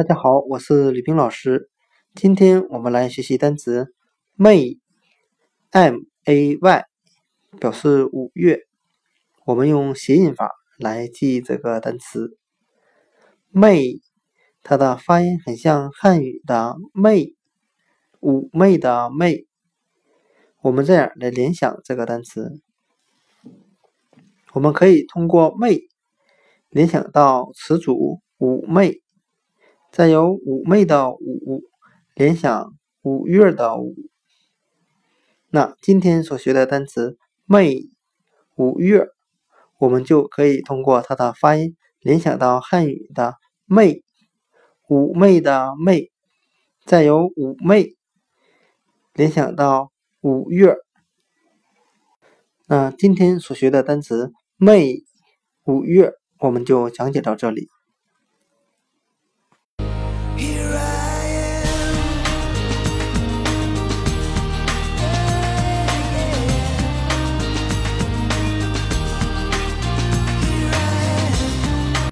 [0.00, 1.68] 大家好，我是李冰老师。
[2.14, 3.92] 今天我们来学习单词
[4.38, 6.84] May，M A Y，
[7.60, 8.60] 表示五月。
[9.44, 12.38] 我们用谐音法来记这个单词
[13.52, 14.00] May，
[14.62, 17.34] 它的发音很像汉语的“媚”，
[18.20, 19.44] 妩媚的“媚”。
[20.64, 22.58] 我们这样来联想这个单词，
[24.54, 25.78] 我们可以通过“媚”
[26.70, 29.02] 联想到词组“妩媚”。
[29.90, 31.62] 再由妩媚的妩
[32.14, 32.72] 联想
[33.02, 33.96] 五月的五，
[35.48, 37.88] 那今天所学的单词媚
[38.54, 39.08] 五月，
[39.78, 43.34] 我们就可以通过它的发音联想到汉语的
[43.66, 44.04] 媚，
[44.86, 46.12] 妩媚的媚，
[46.86, 47.96] 再由妩媚
[49.12, 50.76] 联想到五月。
[52.68, 55.02] 那今天所学的单词媚
[55.64, 57.68] 五月，我们就讲解到这里。